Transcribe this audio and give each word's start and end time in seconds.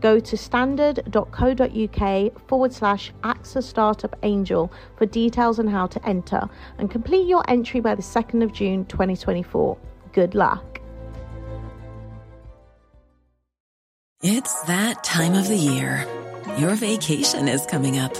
Go 0.00 0.20
to 0.20 0.36
standard.co.uk 0.36 2.48
forward 2.48 2.72
slash 2.72 3.12
AXA 3.24 3.62
Startup 3.62 4.16
Angel 4.22 4.72
for 4.96 5.06
details 5.06 5.58
on 5.58 5.66
how 5.66 5.86
to 5.88 6.08
enter 6.08 6.48
and 6.78 6.90
complete 6.90 7.26
your 7.26 7.42
entry 7.48 7.80
by 7.80 7.94
the 7.94 8.02
2nd 8.02 8.42
of 8.42 8.52
June 8.52 8.84
2024 8.86 9.76
good 10.12 10.34
luck. 10.34 10.80
It's 14.20 14.62
that 14.62 15.04
time 15.04 15.34
of 15.34 15.46
the 15.46 15.56
year. 15.56 16.04
Your 16.58 16.74
vacation 16.74 17.46
is 17.46 17.64
coming 17.66 17.98
up. 17.98 18.16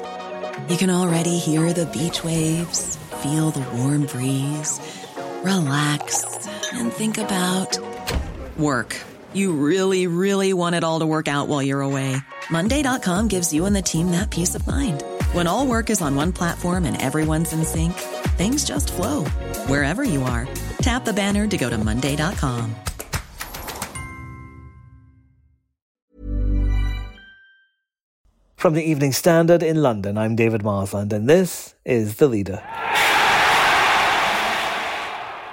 You 0.70 0.76
can 0.76 0.90
already 0.90 1.38
hear 1.38 1.72
the 1.72 1.86
beach 1.86 2.22
waves, 2.22 2.96
feel 3.22 3.50
the 3.50 3.68
warm 3.76 4.06
breeze, 4.06 4.80
relax, 5.42 6.24
and 6.72 6.92
think 6.92 7.18
about 7.18 7.78
work. 8.56 8.96
You 9.34 9.52
really, 9.52 10.06
really 10.06 10.52
want 10.52 10.76
it 10.76 10.84
all 10.84 11.00
to 11.00 11.06
work 11.06 11.28
out 11.28 11.48
while 11.48 11.62
you're 11.62 11.80
away. 11.80 12.16
Monday.com 12.50 13.28
gives 13.28 13.52
you 13.52 13.66
and 13.66 13.74
the 13.74 13.82
team 13.82 14.12
that 14.12 14.30
peace 14.30 14.54
of 14.54 14.66
mind. 14.66 15.02
When 15.32 15.46
all 15.46 15.66
work 15.66 15.90
is 15.90 16.00
on 16.00 16.14
one 16.14 16.32
platform 16.32 16.84
and 16.84 17.00
everyone's 17.00 17.52
in 17.52 17.64
sync, 17.64 17.92
things 18.38 18.64
just 18.64 18.92
flow 18.92 19.24
wherever 19.66 20.04
you 20.04 20.22
are. 20.22 20.46
Tap 20.82 21.04
the 21.04 21.12
banner 21.12 21.48
to 21.48 21.56
go 21.56 21.68
to 21.68 21.76
Monday.com. 21.76 22.74
From 28.56 28.74
the 28.74 28.82
Evening 28.82 29.12
Standard 29.12 29.62
in 29.62 29.82
London, 29.82 30.18
I'm 30.18 30.34
David 30.34 30.64
Marsland, 30.64 31.12
and 31.12 31.28
this 31.28 31.76
is 31.84 32.16
The 32.16 32.26
Leader. 32.26 32.60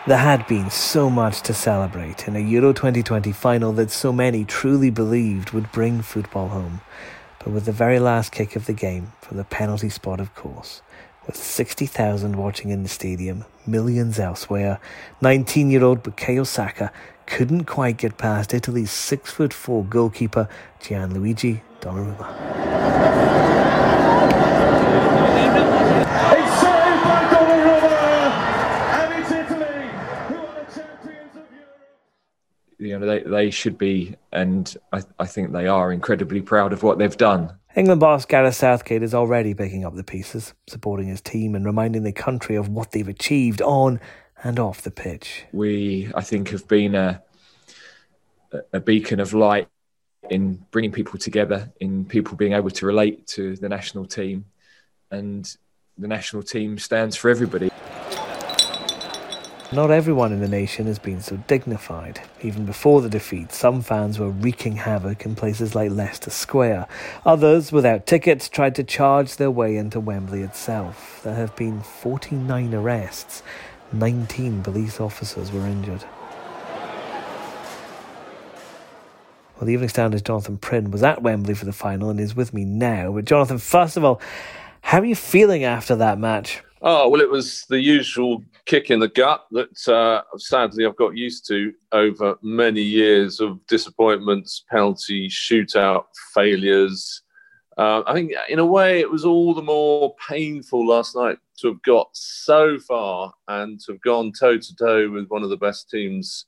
There 0.08 0.18
had 0.18 0.46
been 0.46 0.70
so 0.70 1.10
much 1.10 1.42
to 1.42 1.54
celebrate 1.56 2.28
in 2.28 2.36
a 2.36 2.40
Euro 2.40 2.74
2020 2.74 3.32
final 3.32 3.72
that 3.74 3.90
so 3.90 4.14
many 4.14 4.46
truly 4.46 4.92
believed 4.92 5.50
would 5.50 5.72
bring 5.72 6.04
football 6.04 6.50
home. 6.50 6.82
But 7.40 7.54
with 7.54 7.66
the 7.66 7.72
very 7.72 7.98
last 7.98 8.32
kick 8.32 8.56
of 8.56 8.68
the 8.68 8.74
game, 8.74 9.14
from 9.20 9.38
the 9.38 9.44
penalty 9.44 9.90
spot, 9.90 10.20
of 10.20 10.36
course, 10.36 10.84
with 11.26 11.36
60,000 11.36 12.36
watching 12.36 12.70
in 12.70 12.84
the 12.84 12.90
stadium, 12.90 13.46
millions 13.66 14.20
elsewhere, 14.20 14.80
19 15.22 15.72
year 15.72 15.84
old 15.84 16.04
Bukayo 16.04 16.46
Saka 16.46 16.92
couldn't 17.26 17.64
quite 17.64 17.98
get 17.98 18.20
past 18.20 18.54
Italy's 18.54 18.92
6 18.92 19.32
foot 19.32 19.54
4 19.54 19.86
goalkeeper 19.86 20.48
Gianluigi 20.82 21.62
Donnarumma. 21.82 23.36
You 32.78 32.98
know 32.98 33.06
they, 33.06 33.22
they 33.22 33.50
should 33.50 33.78
be 33.78 34.16
and 34.32 34.76
I, 34.92 35.02
I 35.20 35.26
think 35.26 35.52
they 35.52 35.68
are 35.68 35.92
incredibly 35.92 36.42
proud 36.42 36.74
of 36.74 36.84
what 36.84 36.98
they've 36.98 37.16
done 37.16 37.54
England 37.76 38.00
boss 38.00 38.26
Gareth 38.26 38.56
Southgate 38.56 39.04
is 39.04 39.14
already 39.14 39.54
picking 39.54 39.84
up 39.84 39.96
the 39.96 40.04
pieces, 40.04 40.54
supporting 40.66 41.08
his 41.08 41.20
team 41.20 41.56
and 41.56 41.66
reminding 41.66 42.04
the 42.04 42.14
country 42.14 42.56
of 42.56 42.70
what 42.70 42.92
they've 42.92 43.06
achieved 43.06 43.62
on 43.62 44.00
and 44.46 44.62
off 44.62 44.82
the 44.84 44.92
pitch. 44.92 45.44
We, 45.52 46.10
I 46.16 46.22
think, 46.22 46.52
have 46.52 46.70
been 46.70 46.96
a, 46.96 47.22
a 48.72 48.80
beacon 48.80 49.20
of 49.20 49.34
light 49.34 49.68
in 50.30 50.66
bringing 50.72 50.94
people 50.94 51.20
together, 51.20 51.70
in 51.82 52.06
people 52.06 52.38
being 52.38 52.54
able 52.54 52.70
to 52.70 52.86
relate 52.86 53.28
to 53.28 53.58
the 53.58 53.68
national 53.68 54.06
team. 54.06 54.46
And 55.12 55.54
the 55.98 56.08
national 56.08 56.44
team 56.44 56.78
stands 56.78 57.18
for 57.18 57.30
everybody. 57.30 57.70
Not 59.72 59.90
everyone 59.90 60.32
in 60.32 60.42
the 60.42 60.48
nation 60.48 60.86
has 60.86 61.00
been 61.00 61.22
so 61.22 61.38
dignified. 61.48 62.22
Even 62.44 62.68
before 62.68 63.02
the 63.02 63.10
defeat, 63.10 63.52
some 63.52 63.82
fans 63.82 64.20
were 64.20 64.30
wreaking 64.30 64.76
havoc 64.76 65.26
in 65.26 65.36
places 65.36 65.74
like 65.74 65.90
Leicester 65.90 66.30
Square. 66.30 66.88
Others, 67.26 67.72
without 67.72 68.06
tickets, 68.06 68.48
tried 68.48 68.76
to 68.76 68.84
charge 68.84 69.38
their 69.38 69.50
way 69.50 69.76
into 69.76 70.00
Wembley 70.00 70.44
itself. 70.44 71.20
There 71.24 71.34
have 71.34 71.56
been 71.56 71.82
49 71.82 72.76
arrests. 72.76 73.42
19 73.92 74.62
police 74.62 75.00
officers 75.00 75.52
were 75.52 75.66
injured. 75.66 76.06
Well, 79.56 79.66
the 79.66 79.74
Evening 79.74 79.90
Standard's 79.90 80.22
Jonathan 80.22 80.60
Prynn 80.60 80.92
was 80.92 81.02
at 81.02 81.24
Wembley 81.24 81.56
for 81.56 81.66
the 81.66 81.74
final 81.74 82.12
and 82.12 82.20
is 82.20 82.36
with 82.36 82.54
me 82.54 82.66
now. 82.66 83.12
But, 83.12 83.26
Jonathan, 83.26 83.58
first 83.58 83.98
of 83.98 84.04
all, 84.04 84.22
how 84.82 85.00
are 85.00 85.06
you 85.06 85.16
feeling 85.16 85.64
after 85.64 85.96
that 85.96 86.20
match? 86.20 86.62
Oh, 86.88 87.10
well, 87.10 87.20
it 87.20 87.32
was 87.32 87.66
the 87.68 87.82
usual 87.82 88.44
kick 88.68 88.92
in 88.92 89.00
the 89.00 89.08
gut 89.08 89.48
that 89.50 89.88
uh, 89.88 90.22
sadly 90.38 90.86
I've 90.86 90.96
got 90.96 91.18
used 91.18 91.48
to 91.48 91.74
over 91.92 92.38
many 92.44 92.82
years 92.82 93.40
of 93.40 93.66
disappointments, 93.66 94.64
penalty, 94.70 95.28
shootout, 95.28 96.04
failures. 96.36 97.24
Uh, 97.76 98.04
I 98.06 98.14
think, 98.14 98.34
in 98.50 98.60
a 98.60 98.66
way, 98.66 99.00
it 99.00 99.10
was 99.10 99.26
all 99.26 99.56
the 99.56 99.64
more 99.64 100.14
painful 100.30 100.86
last 100.86 101.16
night 101.16 101.40
to 101.62 101.70
have 101.70 101.82
got 101.82 102.10
so 102.14 102.78
far 102.78 103.34
and 103.48 103.80
to 103.82 103.94
have 103.94 104.02
gone 104.02 104.32
toe 104.32 104.60
to 104.60 104.76
toe 104.76 105.10
with 105.10 105.28
one 105.30 105.42
of 105.42 105.50
the 105.50 105.58
best 105.58 105.90
teams 105.90 106.46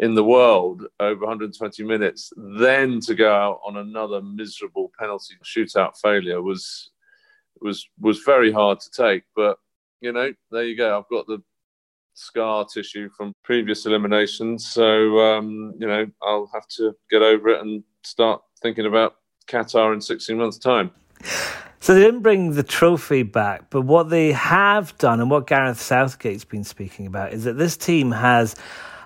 in 0.00 0.16
the 0.16 0.24
world 0.24 0.82
over 0.98 1.20
120 1.20 1.84
minutes, 1.84 2.32
then 2.58 2.98
to 3.02 3.14
go 3.14 3.32
out 3.32 3.60
on 3.64 3.76
another 3.76 4.20
miserable 4.20 4.90
penalty 4.98 5.36
shootout 5.44 5.96
failure 6.02 6.42
was 6.42 6.90
was 7.64 7.88
was 7.98 8.20
very 8.20 8.52
hard 8.52 8.78
to 8.80 8.90
take. 8.90 9.24
But 9.34 9.58
you 10.00 10.12
know, 10.12 10.32
there 10.52 10.64
you 10.64 10.76
go. 10.76 10.96
I've 10.96 11.08
got 11.08 11.26
the 11.26 11.42
scar 12.14 12.64
tissue 12.64 13.08
from 13.16 13.34
previous 13.42 13.86
eliminations. 13.86 14.68
So, 14.68 15.18
um, 15.18 15.74
you 15.78 15.86
know, 15.86 16.06
I'll 16.22 16.48
have 16.54 16.68
to 16.76 16.94
get 17.10 17.22
over 17.22 17.48
it 17.48 17.60
and 17.60 17.82
start 18.04 18.40
thinking 18.62 18.86
about 18.86 19.16
Qatar 19.48 19.92
in 19.92 20.00
16 20.00 20.38
months' 20.38 20.58
time. 20.58 20.90
So 21.80 21.94
they 21.94 22.00
didn't 22.00 22.20
bring 22.20 22.52
the 22.52 22.62
trophy 22.62 23.24
back, 23.24 23.68
but 23.68 23.82
what 23.82 24.08
they 24.08 24.32
have 24.32 24.96
done 24.98 25.20
and 25.20 25.30
what 25.30 25.46
Gareth 25.46 25.80
Southgate's 25.80 26.44
been 26.44 26.64
speaking 26.64 27.06
about 27.06 27.32
is 27.32 27.44
that 27.44 27.58
this 27.58 27.76
team 27.76 28.10
has, 28.12 28.56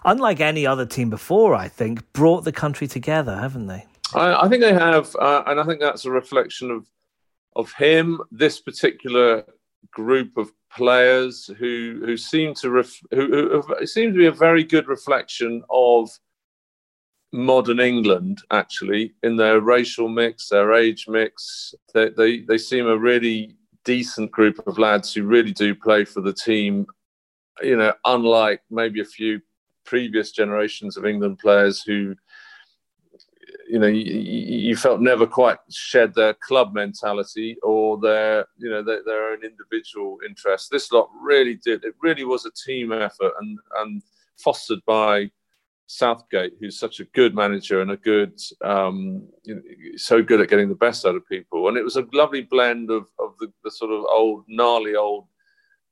unlike 0.04 0.40
any 0.40 0.64
other 0.64 0.86
team 0.86 1.10
before, 1.10 1.54
I 1.56 1.66
think, 1.66 2.12
brought 2.12 2.44
the 2.44 2.52
country 2.52 2.86
together, 2.86 3.36
haven't 3.36 3.66
they? 3.66 3.84
I, 4.14 4.44
I 4.44 4.48
think 4.48 4.62
they 4.62 4.72
have, 4.72 5.14
uh, 5.16 5.42
and 5.46 5.58
I 5.58 5.64
think 5.64 5.80
that's 5.80 6.04
a 6.04 6.10
reflection 6.10 6.70
of 6.70 6.86
of 7.58 7.72
him, 7.72 8.20
this 8.30 8.60
particular 8.60 9.44
group 9.90 10.36
of 10.36 10.50
players 10.74 11.50
who 11.58 12.00
who 12.04 12.16
seem 12.16 12.54
to 12.54 12.70
ref, 12.70 12.98
who, 13.10 13.62
who 13.62 13.86
seem 13.86 14.12
to 14.12 14.18
be 14.18 14.26
a 14.26 14.32
very 14.32 14.64
good 14.64 14.86
reflection 14.88 15.62
of 15.68 16.08
modern 17.32 17.80
England 17.80 18.40
actually 18.50 19.12
in 19.22 19.36
their 19.36 19.60
racial 19.60 20.08
mix, 20.08 20.48
their 20.48 20.72
age 20.72 21.06
mix. 21.08 21.74
They, 21.92 22.10
they 22.10 22.40
they 22.40 22.58
seem 22.58 22.86
a 22.86 22.96
really 22.96 23.56
decent 23.84 24.30
group 24.30 24.66
of 24.66 24.78
lads 24.78 25.12
who 25.12 25.24
really 25.24 25.52
do 25.52 25.74
play 25.74 26.04
for 26.04 26.20
the 26.20 26.32
team. 26.32 26.86
You 27.60 27.76
know, 27.76 27.92
unlike 28.04 28.60
maybe 28.70 29.00
a 29.00 29.04
few 29.04 29.40
previous 29.84 30.30
generations 30.30 30.96
of 30.96 31.06
England 31.06 31.38
players 31.40 31.82
who 31.82 32.14
you 33.68 33.78
know, 33.78 33.86
you, 33.86 34.12
you, 34.12 34.76
felt 34.76 35.00
never 35.00 35.26
quite 35.26 35.58
shed 35.70 36.14
their 36.14 36.34
club 36.34 36.74
mentality 36.74 37.56
or 37.62 37.98
their, 37.98 38.46
you 38.56 38.70
know, 38.70 38.82
their, 38.82 39.02
their 39.04 39.30
own 39.30 39.44
individual 39.44 40.18
interests. 40.26 40.68
This 40.68 40.90
lot 40.90 41.10
really 41.22 41.56
did. 41.56 41.84
It 41.84 41.94
really 42.00 42.24
was 42.24 42.46
a 42.46 42.50
team 42.50 42.92
effort 42.92 43.32
and 43.40 43.58
and 43.76 44.02
fostered 44.36 44.80
by 44.86 45.30
Southgate, 45.86 46.52
who's 46.60 46.78
such 46.78 47.00
a 47.00 47.04
good 47.06 47.34
manager 47.34 47.80
and 47.80 47.90
a 47.90 47.96
good, 47.96 48.38
um, 48.62 49.26
you 49.44 49.54
know, 49.54 49.62
so 49.96 50.22
good 50.22 50.40
at 50.40 50.48
getting 50.48 50.68
the 50.68 50.74
best 50.74 51.04
out 51.04 51.16
of 51.16 51.28
people. 51.28 51.68
And 51.68 51.76
it 51.76 51.84
was 51.84 51.96
a 51.96 52.06
lovely 52.12 52.42
blend 52.42 52.90
of 52.90 53.08
of 53.18 53.34
the, 53.38 53.52
the 53.64 53.70
sort 53.70 53.92
of 53.92 54.04
old 54.10 54.44
gnarly 54.48 54.96
old, 54.96 55.26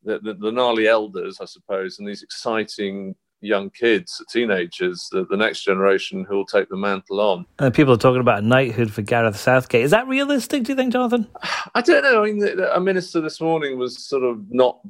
the, 0.02 0.18
the, 0.20 0.34
the 0.34 0.52
gnarly 0.52 0.88
elders, 0.88 1.38
I 1.40 1.46
suppose, 1.46 1.98
and 1.98 2.08
these 2.08 2.22
exciting 2.22 3.14
young 3.40 3.70
kids, 3.70 4.22
teenagers, 4.30 5.08
the, 5.12 5.26
the 5.26 5.36
next 5.36 5.62
generation 5.62 6.24
who 6.28 6.36
will 6.36 6.46
take 6.46 6.68
the 6.68 6.76
mantle 6.76 7.20
on. 7.20 7.46
And 7.58 7.74
people 7.74 7.92
are 7.94 7.98
talking 7.98 8.20
about 8.20 8.42
a 8.42 8.46
knighthood 8.46 8.92
for 8.92 9.02
Gareth 9.02 9.36
Southgate. 9.36 9.84
Is 9.84 9.90
that 9.90 10.08
realistic, 10.08 10.64
do 10.64 10.72
you 10.72 10.76
think, 10.76 10.92
Jonathan? 10.92 11.26
I 11.74 11.82
don't 11.82 12.02
know. 12.02 12.22
I 12.22 12.26
mean, 12.26 12.60
a 12.72 12.80
minister 12.80 13.20
this 13.20 13.40
morning 13.40 13.78
was 13.78 14.06
sort 14.06 14.22
of 14.22 14.44
not 14.50 14.80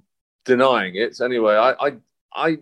denying 0.44 0.96
it. 0.96 1.20
Anyway, 1.20 1.54
I, 1.54 1.72
I, 1.72 1.92
I, 2.34 2.56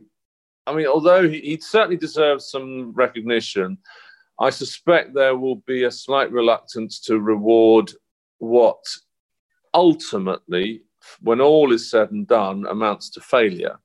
I 0.67 0.75
mean, 0.75 0.87
although 0.87 1.29
he, 1.29 1.41
he 1.41 1.61
certainly 1.61 1.97
deserves 1.97 2.51
some 2.51 2.93
recognition, 2.93 3.79
I 4.41 4.51
suspect 4.51 5.15
there 5.15 5.37
will 5.37 5.57
be 5.67 5.85
a 5.85 5.91
slight 5.91 6.33
reluctance 6.33 7.01
to 7.03 7.21
reward 7.21 7.93
what 8.39 8.83
ultimately 9.73 10.83
when 11.21 11.41
all 11.41 11.73
is 11.73 11.91
said 11.91 12.11
and 12.11 12.27
done, 12.27 12.67
amounts 12.69 13.11
to 13.11 13.21
failure. 13.21 13.79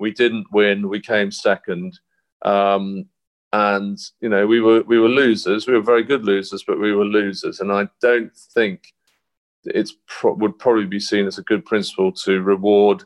We 0.00 0.10
didn't 0.10 0.46
win. 0.52 0.88
We 0.88 1.00
came 1.00 1.30
second, 1.30 1.98
um, 2.42 3.06
and 3.52 3.98
you 4.20 4.28
know 4.28 4.46
we 4.46 4.60
were 4.60 4.82
we 4.82 4.98
were 4.98 5.08
losers. 5.08 5.66
We 5.66 5.74
were 5.74 5.82
very 5.82 6.02
good 6.02 6.24
losers, 6.24 6.64
but 6.66 6.80
we 6.80 6.92
were 6.92 7.04
losers. 7.04 7.60
And 7.60 7.70
I 7.70 7.88
don't 8.00 8.34
think 8.54 8.92
it 9.64 9.90
pro- 10.06 10.34
would 10.34 10.58
probably 10.58 10.86
be 10.86 11.00
seen 11.00 11.26
as 11.26 11.38
a 11.38 11.42
good 11.42 11.64
principle 11.64 12.12
to 12.12 12.40
reward 12.40 13.04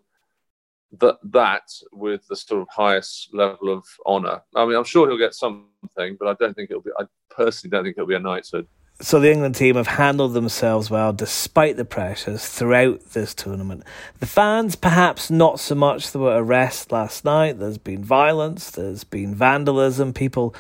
that 1.01 1.19
that 1.25 1.69
with 1.93 2.27
the 2.29 2.37
sort 2.37 2.63
of 2.63 2.69
highest 2.71 3.35
level 3.35 3.71
of 3.71 3.85
honour. 4.07 4.43
I 4.55 4.65
mean, 4.65 4.77
I'm 4.77 4.85
sure 4.85 5.09
he'll 5.09 5.19
get 5.19 5.35
something, 5.35 6.17
but 6.19 6.29
I 6.29 6.35
don't 6.35 6.55
think 6.55 6.71
it'll 6.71 6.83
be. 6.83 6.91
I 6.99 7.05
personally 7.31 7.71
don't 7.71 7.85
think 7.85 7.97
it'll 7.97 8.07
be 8.07 8.15
a 8.15 8.21
knighthood. 8.21 8.69
So 9.01 9.19
the 9.19 9.33
England 9.33 9.57
team 9.57 9.75
have 9.75 9.89
handled 9.89 10.35
themselves 10.35 10.89
well 10.89 11.13
despite 11.13 11.77
the 11.77 11.85
pressures 11.85 12.47
throughout 12.47 13.01
this 13.11 13.35
tournament. 13.35 13.83
The 14.21 14.27
fans, 14.27 14.77
perhaps 14.77 15.31
not 15.31 15.59
so 15.59 15.75
much. 15.75 16.13
There 16.13 16.23
were 16.23 16.43
arrests 16.43 16.93
last 16.93 17.25
night. 17.25 17.59
There's 17.59 17.79
been 17.79 18.05
violence. 18.05 18.71
There's 18.71 19.03
been 19.03 19.35
vandalism. 19.35 20.13
People 20.13 20.55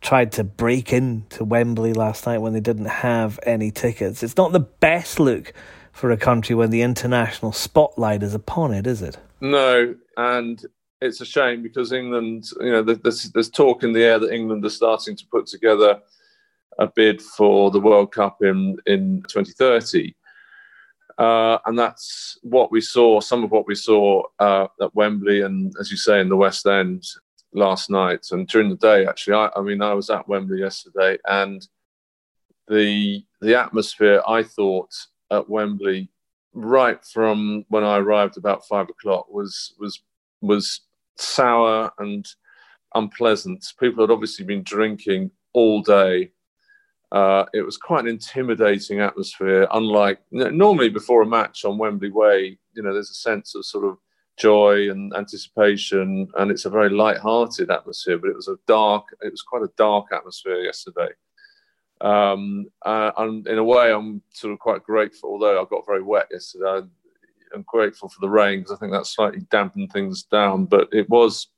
tried 0.00 0.32
to 0.32 0.44
break 0.44 0.92
into 0.92 1.44
Wembley 1.44 1.92
last 1.92 2.26
night 2.26 2.38
when 2.38 2.52
they 2.52 2.60
didn't 2.60 2.86
have 2.86 3.40
any 3.44 3.70
tickets. 3.70 4.22
It's 4.22 4.36
not 4.36 4.52
the 4.52 4.60
best 4.60 5.18
look 5.18 5.52
for 5.90 6.10
a 6.10 6.16
country 6.16 6.54
when 6.54 6.70
the 6.70 6.82
international 6.82 7.52
spotlight 7.52 8.22
is 8.22 8.34
upon 8.34 8.72
it, 8.72 8.86
is 8.86 9.02
it? 9.02 9.16
No, 9.40 9.94
and 10.16 10.64
it's 11.00 11.20
a 11.20 11.24
shame 11.24 11.62
because 11.62 11.92
England, 11.92 12.50
you 12.60 12.70
know, 12.70 12.82
there's, 12.82 13.24
there's 13.32 13.50
talk 13.50 13.82
in 13.82 13.92
the 13.92 14.04
air 14.04 14.18
that 14.18 14.32
England 14.32 14.64
are 14.64 14.70
starting 14.70 15.16
to 15.16 15.26
put 15.26 15.46
together 15.46 16.00
a 16.78 16.86
bid 16.86 17.20
for 17.20 17.70
the 17.70 17.80
World 17.80 18.12
Cup 18.12 18.38
in 18.42 18.76
in 18.86 19.22
2030. 19.28 20.14
Uh, 21.18 21.58
and 21.66 21.76
that's 21.76 22.38
what 22.42 22.70
we 22.70 22.80
saw, 22.80 23.18
some 23.20 23.42
of 23.42 23.50
what 23.50 23.66
we 23.66 23.74
saw 23.74 24.22
uh, 24.38 24.68
at 24.80 24.94
Wembley 24.94 25.40
and, 25.40 25.74
as 25.80 25.90
you 25.90 25.96
say, 25.96 26.20
in 26.20 26.28
the 26.28 26.36
West 26.36 26.64
End 26.64 27.02
last 27.52 27.90
night 27.90 28.24
and 28.30 28.46
during 28.46 28.68
the 28.68 28.76
day. 28.76 29.04
Actually, 29.04 29.34
I, 29.34 29.50
I 29.56 29.62
mean, 29.62 29.82
I 29.82 29.94
was 29.94 30.10
at 30.10 30.28
Wembley 30.28 30.60
yesterday, 30.60 31.18
and 31.26 31.66
the 32.68 33.24
the 33.40 33.54
atmosphere 33.56 34.22
I 34.26 34.42
thought 34.42 34.90
at 35.30 35.48
Wembley, 35.48 36.10
right 36.52 37.04
from 37.04 37.64
when 37.68 37.84
I 37.84 37.98
arrived 37.98 38.36
about 38.36 38.66
five 38.66 38.88
o'clock, 38.88 39.26
was 39.28 39.74
was 39.78 40.00
was 40.40 40.82
sour 41.16 41.90
and 41.98 42.26
unpleasant. 42.94 43.64
People 43.80 44.04
had 44.04 44.12
obviously 44.12 44.44
been 44.44 44.62
drinking 44.62 45.30
all 45.52 45.82
day. 45.82 46.30
Uh, 47.10 47.46
it 47.54 47.62
was 47.62 47.78
quite 47.78 48.04
an 48.04 48.08
intimidating 48.08 49.00
atmosphere. 49.00 49.66
Unlike 49.72 50.20
normally 50.30 50.90
before 50.90 51.22
a 51.22 51.26
match 51.26 51.64
on 51.64 51.78
Wembley 51.78 52.10
Way, 52.10 52.58
you 52.74 52.82
know, 52.82 52.92
there's 52.92 53.10
a 53.10 53.14
sense 53.14 53.54
of 53.54 53.64
sort 53.64 53.84
of 53.84 53.98
joy 54.36 54.90
and 54.90 55.14
anticipation, 55.14 56.28
and 56.36 56.50
it's 56.50 56.66
a 56.66 56.70
very 56.70 56.90
light-hearted 56.90 57.70
atmosphere. 57.70 58.18
But 58.18 58.30
it 58.30 58.36
was 58.36 58.48
a 58.48 58.58
dark, 58.66 59.04
it 59.22 59.30
was 59.30 59.42
quite 59.42 59.62
a 59.62 59.72
dark 59.76 60.06
atmosphere 60.12 60.60
yesterday. 60.60 61.08
Um, 62.00 62.66
uh, 62.84 63.10
and 63.16 63.46
in 63.48 63.58
a 63.58 63.64
way, 63.64 63.92
I'm 63.92 64.22
sort 64.32 64.52
of 64.52 64.58
quite 64.58 64.84
grateful. 64.84 65.30
Although 65.30 65.60
I 65.60 65.64
got 65.68 65.86
very 65.86 66.02
wet 66.02 66.28
yesterday, 66.30 66.86
I'm 67.54 67.64
grateful 67.66 68.08
for 68.08 68.20
the 68.20 68.28
rain 68.28 68.60
because 68.60 68.72
I 68.72 68.76
think 68.76 68.92
that 68.92 69.06
slightly 69.06 69.40
dampened 69.50 69.92
things 69.92 70.24
down. 70.24 70.66
But 70.66 70.88
it 70.92 71.08
was 71.08 71.48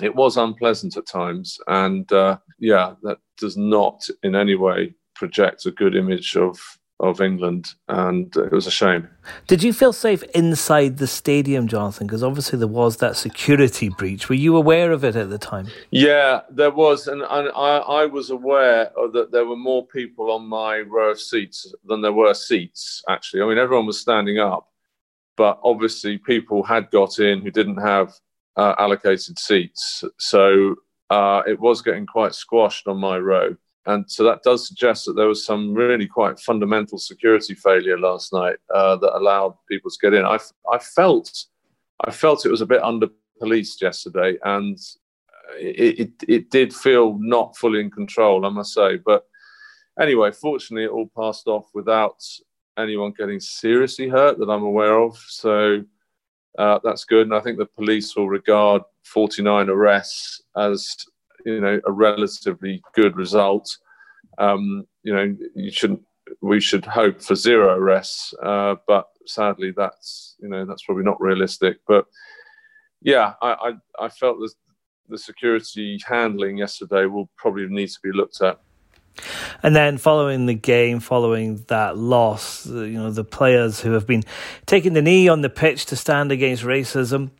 it 0.00 0.14
was 0.14 0.36
unpleasant 0.36 0.96
at 0.96 1.06
times, 1.06 1.58
and 1.66 2.10
uh, 2.12 2.38
yeah, 2.58 2.94
that 3.02 3.18
does 3.36 3.56
not 3.56 4.06
in 4.22 4.34
any 4.34 4.54
way 4.54 4.94
project 5.14 5.66
a 5.66 5.70
good 5.70 5.96
image 5.96 6.36
of 6.36 6.58
of 7.00 7.20
England, 7.20 7.74
and 7.88 8.34
it 8.36 8.50
was 8.50 8.66
a 8.66 8.72
shame. 8.72 9.08
Did 9.46 9.62
you 9.62 9.72
feel 9.72 9.92
safe 9.92 10.24
inside 10.34 10.98
the 10.98 11.06
stadium, 11.06 11.68
Jonathan? 11.68 12.08
Because 12.08 12.24
obviously 12.24 12.58
there 12.58 12.66
was 12.66 12.96
that 12.96 13.16
security 13.16 13.88
breach. 13.88 14.28
Were 14.28 14.34
you 14.34 14.56
aware 14.56 14.90
of 14.90 15.04
it 15.04 15.14
at 15.14 15.30
the 15.30 15.38
time? 15.38 15.68
Yeah, 15.90 16.40
there 16.50 16.72
was, 16.72 17.06
and, 17.06 17.22
and 17.22 17.50
I, 17.54 17.78
I 17.78 18.06
was 18.06 18.30
aware 18.30 18.90
that 19.12 19.30
there 19.30 19.46
were 19.46 19.56
more 19.56 19.86
people 19.86 20.32
on 20.32 20.48
my 20.48 20.80
row 20.80 21.12
of 21.12 21.20
seats 21.20 21.72
than 21.84 22.02
there 22.02 22.12
were 22.12 22.34
seats. 22.34 23.02
Actually, 23.08 23.42
I 23.42 23.46
mean 23.46 23.58
everyone 23.58 23.86
was 23.86 24.00
standing 24.00 24.40
up, 24.40 24.68
but 25.36 25.60
obviously 25.62 26.18
people 26.18 26.64
had 26.64 26.90
got 26.90 27.20
in 27.20 27.42
who 27.42 27.52
didn't 27.52 27.80
have 27.80 28.12
uh, 28.58 28.74
allocated 28.78 29.38
seats, 29.38 30.04
so 30.18 30.74
uh, 31.10 31.42
it 31.46 31.58
was 31.58 31.80
getting 31.80 32.06
quite 32.06 32.34
squashed 32.34 32.86
on 32.88 32.98
my 32.98 33.16
row. 33.18 33.56
And 33.86 34.04
so 34.10 34.22
that 34.24 34.42
does 34.42 34.68
suggest 34.68 35.06
that 35.06 35.14
there 35.14 35.28
was 35.28 35.46
some 35.46 35.72
really 35.72 36.06
quite 36.06 36.38
fundamental 36.38 36.98
security 36.98 37.54
failure 37.54 37.98
last 37.98 38.34
night 38.34 38.56
uh, 38.74 38.96
that 38.96 39.16
allowed 39.16 39.54
people 39.66 39.90
to 39.90 39.96
get 40.02 40.12
in. 40.12 40.26
I, 40.26 40.38
I 40.70 40.78
felt, 40.78 41.44
I 42.04 42.10
felt 42.10 42.44
it 42.44 42.50
was 42.50 42.60
a 42.60 42.66
bit 42.66 42.82
under 42.82 43.08
policed 43.40 43.80
yesterday, 43.80 44.36
and 44.44 44.76
it, 45.58 46.00
it, 46.00 46.10
it 46.28 46.50
did 46.50 46.74
feel 46.74 47.16
not 47.18 47.56
fully 47.56 47.80
in 47.80 47.90
control, 47.90 48.44
I 48.44 48.50
must 48.50 48.74
say. 48.74 48.98
But 48.98 49.24
anyway, 49.98 50.32
fortunately, 50.32 50.84
it 50.84 50.90
all 50.90 51.10
passed 51.16 51.46
off 51.46 51.70
without 51.72 52.22
anyone 52.78 53.14
getting 53.16 53.40
seriously 53.40 54.08
hurt 54.08 54.38
that 54.38 54.50
I'm 54.50 54.64
aware 54.64 54.98
of. 55.00 55.16
So 55.16 55.82
uh, 56.56 56.78
that's 56.82 57.04
good, 57.04 57.26
and 57.26 57.34
I 57.34 57.40
think 57.40 57.58
the 57.58 57.66
police 57.66 58.16
will 58.16 58.28
regard 58.28 58.82
49 59.04 59.68
arrests 59.68 60.42
as 60.56 60.96
you 61.44 61.60
know 61.60 61.80
a 61.86 61.92
relatively 61.92 62.82
good 62.94 63.16
result. 63.16 63.68
Um, 64.38 64.86
you 65.02 65.14
know, 65.14 65.36
you 65.54 65.70
shouldn't. 65.70 66.02
We 66.42 66.60
should 66.60 66.84
hope 66.84 67.22
for 67.22 67.34
zero 67.34 67.74
arrests, 67.74 68.34
uh, 68.42 68.76
but 68.86 69.08
sadly, 69.26 69.72
that's 69.76 70.36
you 70.40 70.48
know 70.48 70.64
that's 70.64 70.82
probably 70.84 71.04
not 71.04 71.20
realistic. 71.20 71.78
But 71.86 72.06
yeah, 73.02 73.34
I 73.40 73.52
I, 74.00 74.04
I 74.06 74.08
felt 74.08 74.38
that 74.40 74.52
the 75.08 75.18
security 75.18 75.98
handling 76.06 76.58
yesterday 76.58 77.06
will 77.06 77.30
probably 77.36 77.66
need 77.68 77.88
to 77.88 78.00
be 78.02 78.12
looked 78.12 78.40
at. 78.42 78.60
And 79.62 79.74
then 79.74 79.98
following 79.98 80.46
the 80.46 80.54
game, 80.54 81.00
following 81.00 81.64
that 81.68 81.96
loss, 81.96 82.66
you 82.66 82.94
know, 82.94 83.10
the 83.10 83.24
players 83.24 83.80
who 83.80 83.92
have 83.92 84.06
been 84.06 84.22
taking 84.66 84.92
the 84.92 85.02
knee 85.02 85.28
on 85.28 85.42
the 85.42 85.50
pitch 85.50 85.86
to 85.86 85.96
stand 85.96 86.32
against 86.32 86.62
racism 86.62 87.30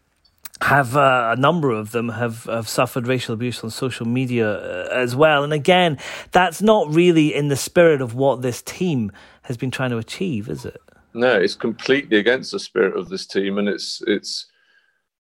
have 0.60 0.96
uh, 0.96 1.34
a 1.36 1.40
number 1.40 1.70
of 1.70 1.92
them 1.92 2.08
have, 2.08 2.44
have 2.44 2.68
suffered 2.68 3.06
racial 3.06 3.32
abuse 3.32 3.62
on 3.62 3.70
social 3.70 4.06
media 4.06 4.50
uh, 4.50 4.88
as 4.92 5.14
well. 5.14 5.44
And 5.44 5.52
again, 5.52 5.98
that's 6.32 6.60
not 6.60 6.92
really 6.92 7.34
in 7.34 7.48
the 7.48 7.56
spirit 7.56 8.00
of 8.00 8.14
what 8.14 8.42
this 8.42 8.60
team 8.62 9.12
has 9.42 9.56
been 9.56 9.70
trying 9.70 9.90
to 9.90 9.98
achieve, 9.98 10.48
is 10.48 10.64
it? 10.64 10.80
No, 11.14 11.38
it's 11.38 11.54
completely 11.54 12.18
against 12.18 12.52
the 12.52 12.60
spirit 12.60 12.96
of 12.96 13.08
this 13.08 13.26
team, 13.26 13.58
and 13.58 13.68
it's 13.68 14.02
it's 14.06 14.46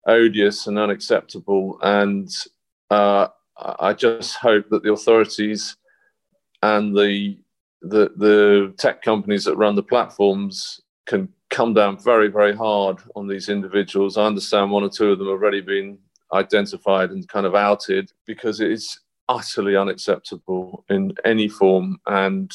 odious 0.07 0.67
and 0.67 0.79
unacceptable. 0.79 1.79
And 1.83 2.29
uh, 2.91 3.29
I 3.57 3.93
just 3.95 4.37
hope 4.37 4.69
that 4.71 4.83
the 4.83 4.93
authorities 4.93 5.77
and 6.63 6.97
the 6.97 7.39
the 7.83 8.11
the 8.17 8.75
tech 8.79 9.03
companies 9.03 9.45
that 9.45 9.57
run 9.57 9.75
the 9.75 9.83
platforms 9.83 10.81
can 11.07 11.29
come 11.51 11.75
down 11.75 11.99
very, 11.99 12.29
very 12.29 12.55
hard 12.55 12.99
on 13.17 13.27
these 13.27 13.49
individuals. 13.49 14.17
I 14.17 14.25
understand 14.25 14.71
one 14.71 14.85
or 14.85 14.89
two 14.89 15.11
of 15.11 15.19
them 15.19 15.27
have 15.27 15.33
already 15.33 15.61
been 15.61 15.99
identified 16.33 17.11
and 17.11 17.29
kind 17.29 17.45
of 17.45 17.55
outed 17.55 18.13
because 18.27 18.61
it 18.61 18.71
is 18.71 19.01
utterly 19.29 19.77
unacceptable 19.77 20.85
in 20.89 21.13
any 21.25 21.49
form. 21.49 21.99
And 22.07 22.53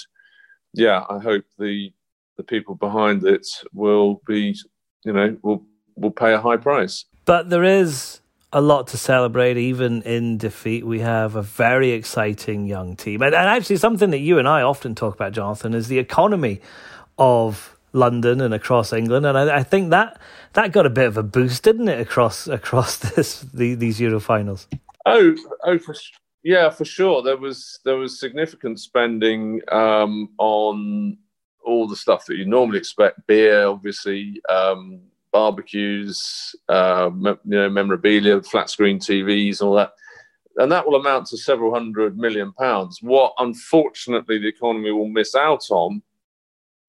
yeah, 0.73 1.03
I 1.09 1.19
hope 1.19 1.45
the 1.59 1.93
the 2.37 2.43
people 2.43 2.75
behind 2.75 3.25
it 3.25 3.47
will 3.73 4.21
be, 4.27 4.57
you 5.03 5.13
know, 5.13 5.37
will 5.41 5.65
will 5.95 6.11
pay 6.11 6.33
a 6.33 6.41
high 6.41 6.57
price. 6.57 7.05
But 7.25 7.49
there 7.49 7.63
is 7.63 8.21
a 8.55 8.61
lot 8.61 8.87
to 8.87 8.97
celebrate, 8.97 9.57
even 9.57 10.01
in 10.03 10.37
defeat. 10.37 10.85
We 10.85 11.01
have 11.01 11.35
a 11.35 11.41
very 11.41 11.91
exciting 11.91 12.65
young 12.67 12.95
team. 12.95 13.21
And, 13.21 13.35
and 13.35 13.49
actually, 13.49 13.75
something 13.75 14.11
that 14.11 14.19
you 14.19 14.39
and 14.39 14.47
I 14.47 14.61
often 14.61 14.95
talk 14.95 15.13
about, 15.13 15.33
Jonathan, 15.33 15.73
is 15.73 15.89
the 15.89 15.99
economy 15.99 16.61
of 17.17 17.77
London 17.91 18.39
and 18.39 18.53
across 18.53 18.93
England, 18.93 19.25
and 19.25 19.37
I, 19.37 19.57
I, 19.57 19.63
think 19.63 19.89
that 19.89 20.19
that 20.53 20.71
got 20.71 20.85
a 20.85 20.89
bit 20.89 21.07
of 21.07 21.17
a 21.17 21.23
boost, 21.23 21.63
didn't 21.63 21.87
it, 21.87 21.99
across 21.99 22.47
across 22.59 22.97
this 22.97 23.41
the, 23.41 23.75
these 23.75 23.99
Euro 23.99 24.19
finals? 24.19 24.67
Oh, 25.05 25.35
oh, 25.65 25.77
for, 25.77 25.95
yeah, 26.43 26.69
for 26.69 26.85
sure. 26.85 27.23
There 27.23 27.37
was 27.37 27.79
there 27.83 27.97
was 27.97 28.19
significant 28.19 28.79
spending 28.79 29.61
um, 29.69 30.29
on 30.37 31.17
all 31.63 31.87
the 31.87 31.95
stuff 31.95 32.25
that 32.27 32.37
you 32.37 32.45
normally 32.45 32.77
expect: 32.77 33.27
beer, 33.27 33.65
obviously, 33.65 34.41
um, 34.49 35.01
barbecues, 35.35 36.55
uh, 36.69 37.11
you 37.13 37.37
know, 37.43 37.69
memorabilia, 37.69 38.41
flat 38.41 38.69
screen 38.69 38.97
TVs, 38.97 39.61
all 39.61 39.75
that. 39.75 39.91
And 40.55 40.71
that 40.71 40.87
will 40.87 40.95
amount 40.95 41.25
to 41.27 41.37
several 41.37 41.73
hundred 41.73 42.17
million 42.17 42.53
pounds. 42.53 42.99
What 43.01 43.33
unfortunately 43.39 44.37
the 44.39 44.47
economy 44.47 44.91
will 44.91 45.09
miss 45.09 45.35
out 45.35 45.65
on 45.69 46.01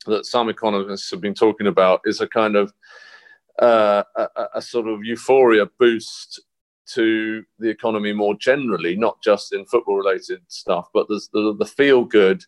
that 0.06 0.26
some 0.26 0.48
economists 0.48 1.10
have 1.10 1.20
been 1.20 1.34
talking 1.34 1.66
about 1.66 2.02
is 2.04 2.20
a 2.20 2.28
kind 2.28 2.54
of 2.54 2.72
uh, 3.60 4.04
a, 4.16 4.28
a, 4.54 4.62
sort 4.62 4.86
of 4.86 5.02
euphoria 5.02 5.66
boost 5.80 6.40
to 6.94 7.42
the 7.58 7.68
economy 7.68 8.12
more 8.12 8.36
generally, 8.36 8.94
not 8.94 9.20
just 9.24 9.52
in 9.52 9.64
football 9.66 9.96
related 9.96 10.40
stuff, 10.46 10.86
but 10.94 11.08
there's 11.08 11.28
the, 11.32 11.56
the 11.58 11.66
feel 11.66 12.04
good. 12.04 12.44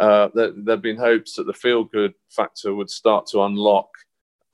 Uh, 0.00 0.28
there, 0.32 0.52
have 0.68 0.80
been 0.80 0.96
hopes 0.96 1.34
that 1.34 1.44
the 1.44 1.52
feel 1.52 1.84
good 1.84 2.14
factor 2.30 2.74
would 2.74 2.88
start 2.88 3.26
to 3.26 3.42
unlock 3.42 3.90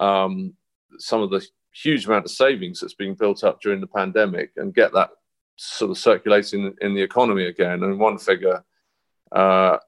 um, 0.01 0.55
some 0.99 1.23
of 1.23 1.31
the 1.31 1.45
huge 1.73 2.07
amount 2.07 2.25
of 2.25 2.31
savings 2.31 2.81
that's 2.81 2.95
being 2.95 3.15
built 3.15 3.45
up 3.45 3.61
during 3.61 3.81
the 3.81 3.87
pandemic 3.87 4.51
and 4.57 4.75
get 4.75 4.93
that 4.93 5.11
sort 5.57 5.91
of 5.91 5.99
circulating 5.99 6.75
in 6.81 6.95
the 6.95 7.03
economy 7.03 7.47
again. 7.47 7.83
And 7.83 7.99
one 7.99 8.19
figure 8.19 8.65
uh, 9.33 9.79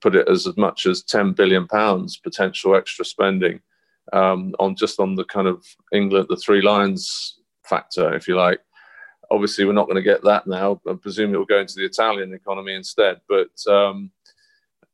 put 0.00 0.14
it 0.14 0.28
as, 0.28 0.46
as 0.46 0.56
much 0.56 0.86
as 0.86 1.02
10 1.02 1.32
billion 1.32 1.66
pounds 1.66 2.18
potential 2.18 2.76
extra 2.76 3.04
spending 3.04 3.60
um, 4.12 4.54
on 4.58 4.76
just 4.76 5.00
on 5.00 5.14
the 5.14 5.24
kind 5.24 5.46
of 5.46 5.64
England, 5.92 6.26
the 6.28 6.36
three 6.36 6.60
lions 6.60 7.40
factor, 7.64 8.14
if 8.14 8.28
you 8.28 8.36
like. 8.36 8.60
Obviously, 9.30 9.64
we're 9.64 9.72
not 9.72 9.86
going 9.86 9.96
to 9.96 10.02
get 10.02 10.22
that 10.22 10.46
now. 10.46 10.80
I 10.88 10.94
presume 10.94 11.34
it 11.34 11.38
will 11.38 11.46
go 11.46 11.58
into 11.58 11.74
the 11.76 11.86
Italian 11.86 12.34
economy 12.34 12.74
instead. 12.74 13.20
But 13.26 13.72
um, 13.72 14.10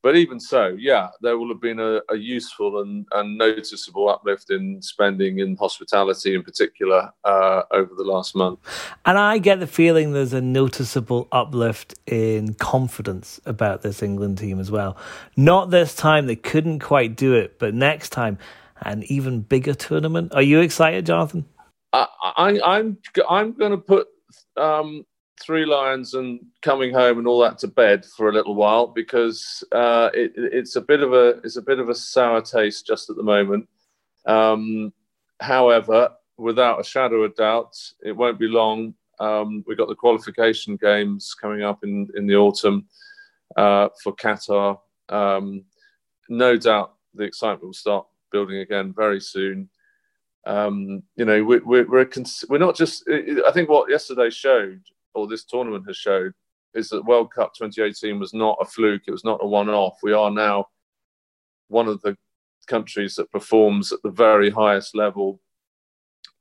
but 0.02 0.16
even 0.16 0.40
so, 0.40 0.76
yeah, 0.78 1.08
there 1.20 1.36
will 1.36 1.48
have 1.48 1.60
been 1.60 1.78
a, 1.78 2.00
a, 2.10 2.16
useful 2.16 2.80
and, 2.80 3.06
and 3.12 3.36
noticeable 3.36 4.08
uplift 4.08 4.50
in 4.50 4.80
spending 4.80 5.40
in 5.40 5.56
hospitality, 5.56 6.34
in 6.34 6.42
particular, 6.42 7.12
uh, 7.24 7.62
over 7.70 7.94
the 7.94 8.04
last 8.04 8.34
month. 8.34 8.60
And 9.04 9.18
I 9.18 9.38
get 9.38 9.60
the 9.60 9.66
feeling 9.66 10.12
there's 10.12 10.32
a 10.32 10.40
noticeable 10.40 11.28
uplift 11.32 11.94
in 12.06 12.54
confidence 12.54 13.40
about 13.44 13.82
this 13.82 14.02
England 14.02 14.38
team 14.38 14.58
as 14.58 14.70
well. 14.70 14.96
Not 15.36 15.70
this 15.70 15.94
time; 15.94 16.26
they 16.26 16.36
couldn't 16.36 16.78
quite 16.78 17.16
do 17.16 17.34
it, 17.34 17.58
but 17.58 17.74
next 17.74 18.10
time, 18.10 18.38
an 18.82 19.02
even 19.04 19.40
bigger 19.40 19.74
tournament. 19.74 20.34
Are 20.34 20.42
you 20.42 20.60
excited, 20.60 21.06
Jonathan? 21.06 21.44
I, 21.92 22.06
I, 22.22 22.60
I'm 22.64 22.98
I'm 23.28 23.52
going 23.52 23.72
to 23.72 23.78
put 23.78 24.08
um, 24.56 25.04
Three 25.40 25.64
Lions 25.64 26.14
and 26.14 26.40
coming 26.60 26.92
home 26.92 27.18
and 27.18 27.26
all 27.26 27.40
that 27.40 27.58
to 27.58 27.68
bed 27.68 28.04
for 28.04 28.28
a 28.28 28.32
little 28.32 28.54
while 28.54 28.86
because 28.86 29.64
uh, 29.72 30.10
it, 30.12 30.32
it's 30.36 30.76
a 30.76 30.80
bit 30.80 31.02
of 31.02 31.12
a 31.12 31.40
it's 31.44 31.56
a 31.56 31.62
bit 31.62 31.78
of 31.78 31.88
a 31.88 31.94
sour 31.94 32.42
taste 32.42 32.86
just 32.86 33.08
at 33.08 33.16
the 33.16 33.22
moment. 33.22 33.66
Um, 34.26 34.92
however, 35.40 36.10
without 36.36 36.80
a 36.80 36.84
shadow 36.84 37.22
of 37.22 37.34
doubt, 37.36 37.76
it 38.04 38.12
won't 38.12 38.38
be 38.38 38.48
long. 38.48 38.94
Um, 39.18 39.64
we've 39.66 39.78
got 39.78 39.88
the 39.88 39.94
qualification 39.94 40.76
games 40.76 41.34
coming 41.34 41.62
up 41.62 41.84
in 41.84 42.08
in 42.16 42.26
the 42.26 42.36
autumn 42.36 42.86
uh, 43.56 43.88
for 44.02 44.14
Qatar. 44.14 44.78
Um, 45.08 45.64
no 46.28 46.56
doubt, 46.56 46.94
the 47.14 47.24
excitement 47.24 47.64
will 47.64 47.72
start 47.72 48.06
building 48.30 48.58
again 48.58 48.92
very 48.94 49.20
soon. 49.20 49.68
Um, 50.46 51.02
you 51.16 51.24
know, 51.24 51.42
we, 51.42 51.58
we're 51.58 51.88
we're, 51.88 52.04
cons- 52.04 52.44
we're 52.48 52.58
not 52.58 52.76
just. 52.76 53.08
I 53.08 53.50
think 53.52 53.68
what 53.68 53.90
yesterday 53.90 54.30
showed 54.30 54.82
or 55.14 55.26
this 55.26 55.44
tournament 55.44 55.84
has 55.86 55.96
showed 55.96 56.32
is 56.74 56.88
that 56.90 57.04
World 57.04 57.32
Cup 57.32 57.52
2018 57.54 58.18
was 58.18 58.32
not 58.32 58.58
a 58.60 58.64
fluke. 58.64 59.02
It 59.06 59.12
was 59.12 59.24
not 59.24 59.40
a 59.42 59.46
one-off. 59.46 59.98
We 60.02 60.12
are 60.12 60.30
now 60.30 60.66
one 61.68 61.88
of 61.88 62.00
the 62.02 62.16
countries 62.66 63.16
that 63.16 63.32
performs 63.32 63.92
at 63.92 64.02
the 64.02 64.10
very 64.10 64.50
highest 64.50 64.94
level. 64.94 65.40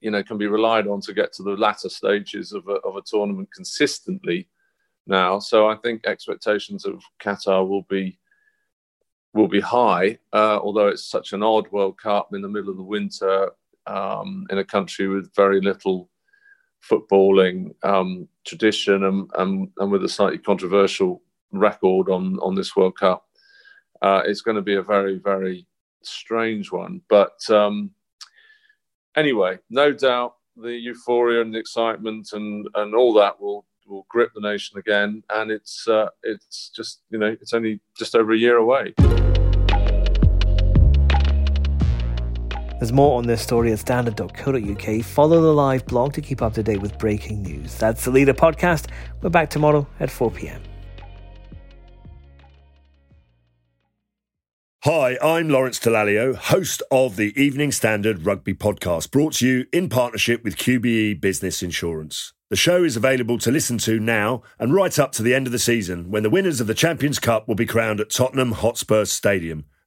You 0.01 0.11
know, 0.11 0.23
can 0.23 0.37
be 0.37 0.47
relied 0.47 0.87
on 0.87 1.01
to 1.01 1.13
get 1.13 1.33
to 1.33 1.43
the 1.43 1.57
latter 1.57 1.89
stages 1.89 2.53
of 2.53 2.67
a, 2.67 2.75
of 2.85 2.95
a 2.95 3.01
tournament 3.01 3.49
consistently 3.53 4.47
now. 5.07 5.39
So 5.39 5.67
I 5.67 5.75
think 5.75 6.05
expectations 6.05 6.85
of 6.85 7.01
Qatar 7.21 7.67
will 7.67 7.85
be 7.89 8.17
will 9.33 9.47
be 9.47 9.59
high, 9.59 10.17
uh, 10.33 10.57
although 10.57 10.87
it's 10.87 11.05
such 11.05 11.33
an 11.33 11.43
odd 11.43 11.71
World 11.71 11.99
Cup 11.99 12.33
in 12.33 12.41
the 12.41 12.49
middle 12.49 12.71
of 12.71 12.77
the 12.77 12.83
winter 12.83 13.51
um, 13.85 14.47
in 14.49 14.57
a 14.57 14.63
country 14.63 15.07
with 15.07 15.33
very 15.35 15.61
little 15.61 16.09
footballing 16.89 17.75
um, 17.83 18.27
tradition 18.49 19.03
and, 19.03 19.29
and, 19.37 19.69
and 19.77 19.91
with 19.91 20.03
a 20.03 20.09
slightly 20.09 20.39
controversial 20.39 21.21
record 21.51 22.09
on, 22.09 22.37
on 22.39 22.55
this 22.55 22.75
World 22.75 22.97
Cup. 22.97 23.25
Uh, 24.01 24.21
it's 24.25 24.41
going 24.41 24.55
to 24.55 24.61
be 24.61 24.75
a 24.75 24.81
very, 24.81 25.17
very 25.17 25.67
strange 26.03 26.71
one. 26.71 27.01
But 27.09 27.39
um, 27.49 27.91
anyway, 29.15 29.59
no 29.69 29.91
doubt 29.91 30.35
the 30.57 30.73
euphoria 30.73 31.41
and 31.41 31.53
the 31.53 31.59
excitement 31.59 32.29
and, 32.33 32.67
and 32.75 32.95
all 32.95 33.13
that 33.13 33.39
will 33.39 33.65
will 33.87 34.05
grip 34.07 34.29
the 34.35 34.41
nation 34.41 34.77
again. 34.77 35.23
And 35.31 35.49
it's 35.49 35.87
uh, 35.87 36.09
it's 36.23 36.69
just 36.69 37.01
you 37.09 37.17
know 37.17 37.35
it's 37.41 37.53
only 37.53 37.79
just 37.97 38.15
over 38.15 38.33
a 38.33 38.37
year 38.37 38.57
away. 38.57 38.93
There's 42.79 42.93
more 42.93 43.17
on 43.17 43.27
this 43.27 43.41
story 43.41 43.73
at 43.73 43.79
standard.co.uk. 43.79 45.03
Follow 45.03 45.41
the 45.41 45.53
live 45.53 45.85
blog 45.85 46.13
to 46.13 46.21
keep 46.21 46.41
up 46.41 46.53
to 46.53 46.63
date 46.63 46.81
with 46.81 46.97
breaking 46.97 47.41
news. 47.43 47.75
That's 47.77 48.05
the 48.05 48.11
Leader 48.11 48.33
Podcast. 48.33 48.87
We're 49.21 49.29
back 49.29 49.49
tomorrow 49.49 49.85
at 49.99 50.09
4 50.09 50.31
pm. 50.31 50.63
Hi, 54.85 55.17
I'm 55.21 55.49
Lawrence 55.49 55.77
Dallaglio, 55.77 56.37
host 56.37 56.81
of 56.89 57.17
the 57.17 57.37
Evening 57.39 57.73
Standard 57.73 58.25
Rugby 58.25 58.53
Podcast, 58.53 59.11
brought 59.11 59.33
to 59.33 59.45
you 59.45 59.65
in 59.73 59.89
partnership 59.89 60.41
with 60.45 60.55
QBE 60.55 61.19
Business 61.19 61.61
Insurance. 61.61 62.31
The 62.49 62.55
show 62.55 62.85
is 62.85 62.95
available 62.95 63.37
to 63.39 63.51
listen 63.51 63.77
to 63.79 63.99
now 63.99 64.41
and 64.57 64.73
right 64.73 64.97
up 64.97 65.11
to 65.13 65.21
the 65.21 65.35
end 65.35 65.47
of 65.47 65.51
the 65.51 65.59
season 65.59 66.09
when 66.09 66.23
the 66.23 66.29
winners 66.29 66.61
of 66.61 66.67
the 66.67 66.73
Champions 66.73 67.19
Cup 67.19 67.45
will 67.45 67.55
be 67.55 67.65
crowned 67.65 67.99
at 67.99 68.09
Tottenham 68.09 68.53
Hotspur 68.53 69.03
Stadium 69.03 69.65